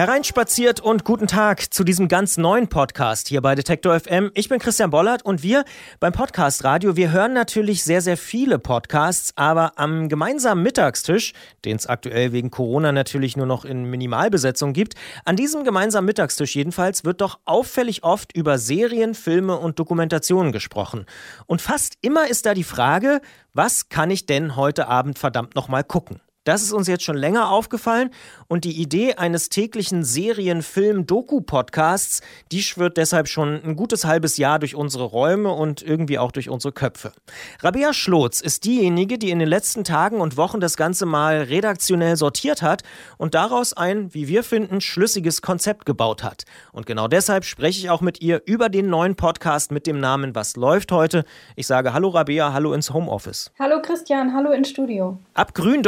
[0.00, 4.30] Hereinspaziert und guten Tag zu diesem ganz neuen Podcast hier bei Detektor FM.
[4.32, 5.62] Ich bin Christian Bollert und wir
[6.00, 11.34] beim Podcast Radio, wir hören natürlich sehr, sehr viele Podcasts, aber am gemeinsamen Mittagstisch,
[11.66, 14.94] den es aktuell wegen Corona natürlich nur noch in Minimalbesetzung gibt,
[15.26, 21.04] an diesem gemeinsamen Mittagstisch jedenfalls wird doch auffällig oft über Serien, Filme und Dokumentationen gesprochen.
[21.44, 23.20] Und fast immer ist da die Frage,
[23.52, 26.22] was kann ich denn heute Abend verdammt nochmal gucken?
[26.50, 28.10] Das ist uns jetzt schon länger aufgefallen
[28.48, 34.36] und die Idee eines täglichen Serien-, Film-, Doku-Podcasts, die schwirrt deshalb schon ein gutes halbes
[34.36, 37.12] Jahr durch unsere Räume und irgendwie auch durch unsere Köpfe.
[37.60, 42.16] Rabea Schlotz ist diejenige, die in den letzten Tagen und Wochen das Ganze mal redaktionell
[42.16, 42.82] sortiert hat
[43.16, 46.42] und daraus ein, wie wir finden, schlüssiges Konzept gebaut hat.
[46.72, 50.34] Und genau deshalb spreche ich auch mit ihr über den neuen Podcast mit dem Namen
[50.34, 51.24] Was läuft heute?
[51.54, 53.52] Ich sage Hallo Rabea, hallo ins Homeoffice.
[53.56, 55.16] Hallo Christian, hallo ins Studio.
[55.34, 55.84] Ab grün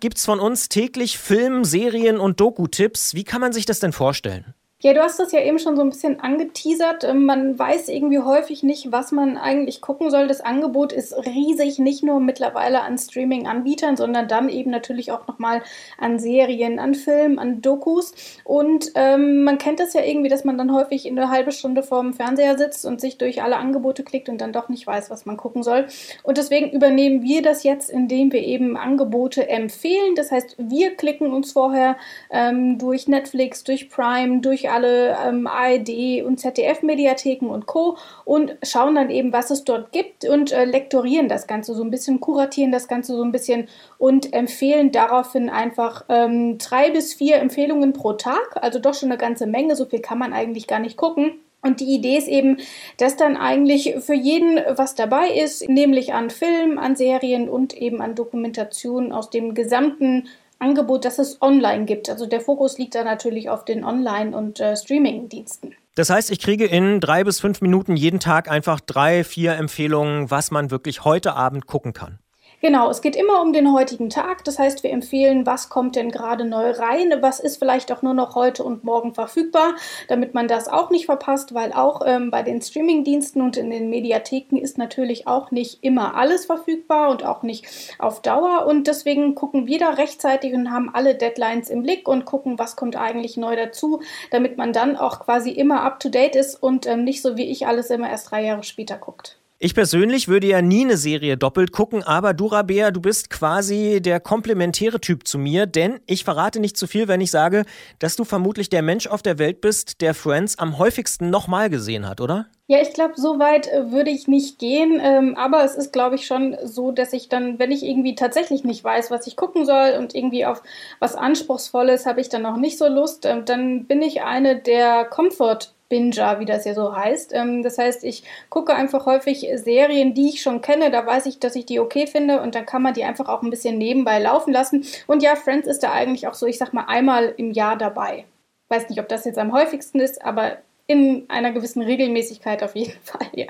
[0.00, 3.14] Gibt es von uns täglich Film, Serien und Doku-Tipps.
[3.14, 4.55] Wie kann man sich das denn vorstellen?
[4.82, 7.02] Ja, du hast das ja eben schon so ein bisschen angeteasert.
[7.04, 10.28] Ähm, man weiß irgendwie häufig nicht, was man eigentlich gucken soll.
[10.28, 15.62] Das Angebot ist riesig, nicht nur mittlerweile an Streaming-Anbietern, sondern dann eben natürlich auch nochmal
[15.96, 18.12] an Serien, an Filmen, an Dokus.
[18.44, 21.82] Und ähm, man kennt das ja irgendwie, dass man dann häufig in eine halbe Stunde
[21.82, 25.24] vorm Fernseher sitzt und sich durch alle Angebote klickt und dann doch nicht weiß, was
[25.24, 25.86] man gucken soll.
[26.22, 30.14] Und deswegen übernehmen wir das jetzt, indem wir eben Angebote empfehlen.
[30.16, 31.96] Das heißt, wir klicken uns vorher
[32.30, 37.96] ähm, durch Netflix, durch Prime, durch alle ähm, ARD und ZDF-Mediatheken und Co.
[38.24, 41.90] und schauen dann eben, was es dort gibt und äh, lektorieren das Ganze so ein
[41.90, 47.36] bisschen, kuratieren das Ganze so ein bisschen und empfehlen daraufhin einfach ähm, drei bis vier
[47.36, 50.80] Empfehlungen pro Tag, also doch schon eine ganze Menge, so viel kann man eigentlich gar
[50.80, 51.40] nicht gucken.
[51.66, 52.58] Und die Idee ist eben,
[52.96, 58.00] dass dann eigentlich für jeden was dabei ist, nämlich an Filmen, an Serien und eben
[58.00, 62.08] an Dokumentationen aus dem gesamten Angebot, das es online gibt.
[62.08, 65.74] Also der Fokus liegt da natürlich auf den Online- und äh, Streaming-Diensten.
[65.94, 70.30] Das heißt, ich kriege in drei bis fünf Minuten jeden Tag einfach drei, vier Empfehlungen,
[70.30, 72.18] was man wirklich heute Abend gucken kann.
[72.62, 74.42] Genau, es geht immer um den heutigen Tag.
[74.44, 78.14] Das heißt, wir empfehlen, was kommt denn gerade neu rein, was ist vielleicht auch nur
[78.14, 79.74] noch heute und morgen verfügbar,
[80.08, 83.90] damit man das auch nicht verpasst, weil auch ähm, bei den Streamingdiensten und in den
[83.90, 88.66] Mediatheken ist natürlich auch nicht immer alles verfügbar und auch nicht auf Dauer.
[88.66, 92.74] Und deswegen gucken wir da rechtzeitig und haben alle Deadlines im Blick und gucken, was
[92.74, 94.00] kommt eigentlich neu dazu,
[94.30, 97.50] damit man dann auch quasi immer up to date ist und ähm, nicht so wie
[97.50, 99.38] ich alles immer erst drei Jahre später guckt.
[99.58, 104.02] Ich persönlich würde ja nie eine Serie doppelt gucken, aber du, Rabea, du bist quasi
[104.02, 107.64] der komplementäre Typ zu mir, denn ich verrate nicht zu viel, wenn ich sage,
[107.98, 112.06] dass du vermutlich der Mensch auf der Welt bist, der Friends am häufigsten nochmal gesehen
[112.06, 112.48] hat, oder?
[112.66, 115.00] Ja, ich glaube, so weit äh, würde ich nicht gehen.
[115.02, 118.62] Ähm, aber es ist, glaube ich, schon so, dass ich dann, wenn ich irgendwie tatsächlich
[118.62, 120.62] nicht weiß, was ich gucken soll und irgendwie auf
[120.98, 125.06] was Anspruchsvolles habe ich dann noch nicht so Lust, äh, dann bin ich eine der
[125.06, 127.32] Comfort Binger, wie das ja so heißt.
[127.34, 130.90] Ähm, das heißt, ich gucke einfach häufig Serien, die ich schon kenne.
[130.90, 133.42] Da weiß ich, dass ich die okay finde und dann kann man die einfach auch
[133.42, 134.84] ein bisschen nebenbei laufen lassen.
[135.06, 138.24] Und ja, Friends ist da eigentlich auch so, ich sag mal, einmal im Jahr dabei.
[138.68, 142.98] Weiß nicht, ob das jetzt am häufigsten ist, aber in einer gewissen Regelmäßigkeit auf jeden
[143.02, 143.46] Fall, ja.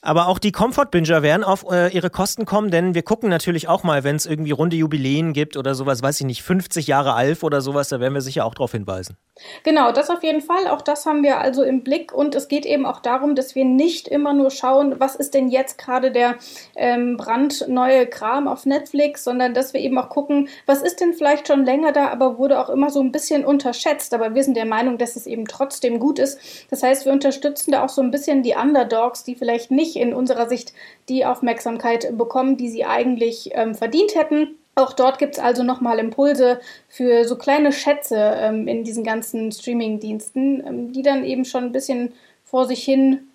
[0.00, 3.84] Aber auch die Comfort-Binger werden auf äh, ihre Kosten kommen, denn wir gucken natürlich auch
[3.84, 7.42] mal, wenn es irgendwie runde Jubiläen gibt oder sowas, weiß ich nicht, 50 Jahre Alf
[7.42, 9.16] oder sowas, da werden wir sicher auch darauf hinweisen.
[9.62, 10.66] Genau, das auf jeden Fall.
[10.68, 12.12] Auch das haben wir also im Blick.
[12.12, 15.48] Und es geht eben auch darum, dass wir nicht immer nur schauen, was ist denn
[15.48, 16.36] jetzt gerade der
[16.76, 21.48] ähm, brandneue Kram auf Netflix, sondern dass wir eben auch gucken, was ist denn vielleicht
[21.48, 24.12] schon länger da, aber wurde auch immer so ein bisschen unterschätzt.
[24.14, 26.38] Aber wir sind der Meinung, dass es eben trotzdem gut ist.
[26.70, 30.14] Das heißt, wir unterstützen da auch so ein bisschen die Underdogs, die vielleicht nicht in
[30.14, 30.72] unserer Sicht
[31.08, 34.56] die Aufmerksamkeit bekommen, die sie eigentlich ähm, verdient hätten.
[34.74, 39.52] Auch dort gibt es also nochmal Impulse für so kleine Schätze ähm, in diesen ganzen
[39.52, 42.14] Streaming-Diensten, ähm, die dann eben schon ein bisschen
[42.44, 43.28] vor sich hin,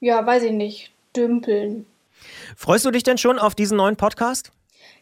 [0.00, 1.86] ja, weiß ich nicht, dümpeln.
[2.56, 4.52] Freust du dich denn schon auf diesen neuen Podcast?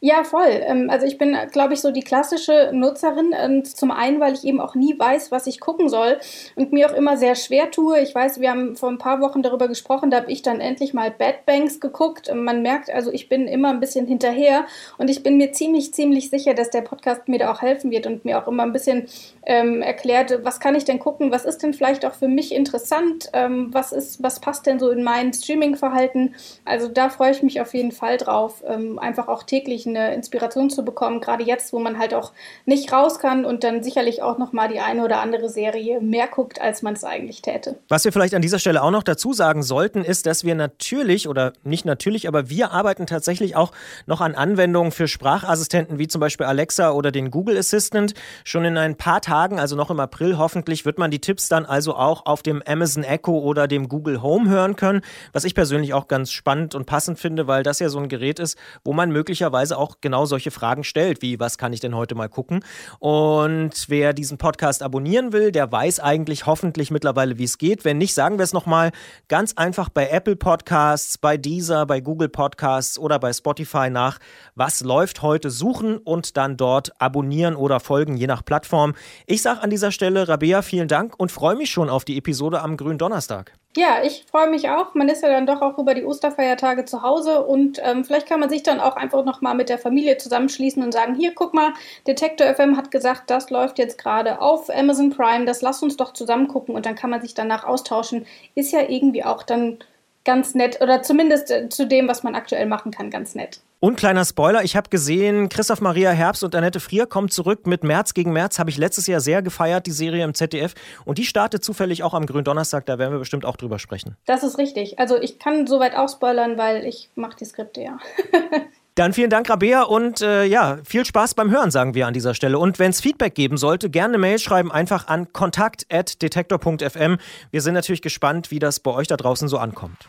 [0.00, 0.48] Ja, voll.
[0.50, 3.32] Ähm, also ich bin, glaube ich, so die klassische Nutzerin.
[3.44, 6.18] Und zum einen, weil ich eben auch nie weiß, was ich gucken soll
[6.54, 8.00] und mir auch immer sehr schwer tue.
[8.00, 10.92] Ich weiß, wir haben vor ein paar Wochen darüber gesprochen, da habe ich dann endlich
[10.92, 12.28] mal Bad Banks geguckt.
[12.28, 14.66] Und man merkt also, ich bin immer ein bisschen hinterher
[14.98, 18.06] und ich bin mir ziemlich, ziemlich sicher, dass der Podcast mir da auch helfen wird
[18.06, 19.08] und mir auch immer ein bisschen
[19.46, 23.30] ähm, erklärt, was kann ich denn gucken, was ist denn vielleicht auch für mich interessant,
[23.32, 26.34] ähm, was ist, was passt denn so in mein Streaming-Verhalten.
[26.64, 30.14] Also da freue ich mich auf jeden Fall drauf, ähm, einfach auch täglich tatsächlich eine
[30.14, 32.32] Inspiration zu bekommen, gerade jetzt, wo man halt auch
[32.66, 36.60] nicht raus kann und dann sicherlich auch nochmal die eine oder andere Serie mehr guckt,
[36.60, 37.76] als man es eigentlich täte.
[37.88, 41.28] Was wir vielleicht an dieser Stelle auch noch dazu sagen sollten, ist, dass wir natürlich
[41.28, 43.72] oder nicht natürlich, aber wir arbeiten tatsächlich auch
[44.06, 48.14] noch an Anwendungen für Sprachassistenten wie zum Beispiel Alexa oder den Google Assistant.
[48.44, 51.66] Schon in ein paar Tagen, also noch im April hoffentlich, wird man die Tipps dann
[51.66, 55.00] also auch auf dem Amazon Echo oder dem Google Home hören können,
[55.32, 58.38] was ich persönlich auch ganz spannend und passend finde, weil das ja so ein Gerät
[58.38, 62.14] ist, wo man möglicherweise auch genau solche Fragen stellt, wie was kann ich denn heute
[62.14, 62.64] mal gucken?
[62.98, 67.84] Und wer diesen Podcast abonnieren will, der weiß eigentlich hoffentlich mittlerweile, wie es geht.
[67.84, 68.92] Wenn nicht, sagen wir es nochmal,
[69.28, 74.18] ganz einfach bei Apple Podcasts, bei Deezer, bei Google Podcasts oder bei Spotify nach,
[74.54, 78.94] was läuft heute suchen und dann dort abonnieren oder folgen, je nach Plattform.
[79.26, 82.62] Ich sage an dieser Stelle, Rabea, vielen Dank und freue mich schon auf die Episode
[82.62, 83.52] am grünen Donnerstag.
[83.76, 84.94] Ja, ich freue mich auch.
[84.94, 88.40] Man ist ja dann doch auch über die Osterfeiertage zu Hause und ähm, vielleicht kann
[88.40, 91.74] man sich dann auch einfach nochmal mit der Familie zusammenschließen und sagen, hier, guck mal,
[92.06, 96.14] Detektor FM hat gesagt, das läuft jetzt gerade auf Amazon Prime, das lass uns doch
[96.14, 98.24] zusammen gucken und dann kann man sich danach austauschen.
[98.54, 99.78] Ist ja irgendwie auch dann
[100.26, 103.60] ganz nett oder zumindest äh, zu dem, was man aktuell machen kann, ganz nett.
[103.78, 107.84] Und kleiner Spoiler, ich habe gesehen, Christoph Maria Herbst und Annette Frier kommen zurück mit
[107.84, 108.58] März gegen März.
[108.58, 110.74] Habe ich letztes Jahr sehr gefeiert, die Serie im ZDF.
[111.04, 114.16] Und die startet zufällig auch am Gründonnerstag, da werden wir bestimmt auch drüber sprechen.
[114.26, 114.98] Das ist richtig.
[114.98, 117.98] Also ich kann soweit auch spoilern, weil ich mache die Skripte ja.
[118.96, 122.32] Dann vielen Dank, Rabea, und äh, ja, viel Spaß beim Hören, sagen wir an dieser
[122.32, 122.58] Stelle.
[122.58, 127.18] Und wenn es Feedback geben sollte, gerne eine Mail schreiben, einfach an kontakt.detektor.fm.
[127.50, 130.08] Wir sind natürlich gespannt, wie das bei euch da draußen so ankommt.